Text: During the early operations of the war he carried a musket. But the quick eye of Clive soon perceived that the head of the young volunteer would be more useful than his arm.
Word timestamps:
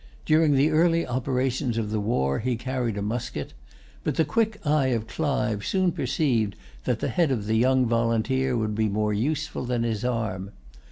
During 0.25 0.55
the 0.55 0.71
early 0.71 1.05
operations 1.05 1.77
of 1.77 1.91
the 1.91 1.99
war 1.99 2.39
he 2.39 2.55
carried 2.55 2.97
a 2.97 3.03
musket. 3.03 3.53
But 4.03 4.15
the 4.15 4.25
quick 4.25 4.59
eye 4.65 4.87
of 4.87 5.05
Clive 5.05 5.63
soon 5.63 5.91
perceived 5.91 6.55
that 6.85 7.01
the 7.01 7.09
head 7.09 7.29
of 7.29 7.45
the 7.45 7.53
young 7.53 7.85
volunteer 7.85 8.57
would 8.57 8.73
be 8.73 8.89
more 8.89 9.13
useful 9.13 9.63
than 9.63 9.83
his 9.83 10.03
arm. 10.03 10.49